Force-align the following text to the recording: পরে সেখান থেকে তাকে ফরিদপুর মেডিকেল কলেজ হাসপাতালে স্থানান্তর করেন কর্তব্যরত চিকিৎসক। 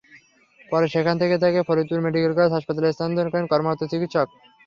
পরে 0.69 0.87
সেখান 0.93 1.15
থেকে 1.21 1.35
তাকে 1.43 1.59
ফরিদপুর 1.67 1.99
মেডিকেল 2.05 2.31
কলেজ 2.33 2.51
হাসপাতালে 2.53 2.87
স্থানান্তর 2.91 3.31
করেন 3.31 3.45
কর্তব্যরত 3.47 3.81
চিকিৎসক। 3.91 4.27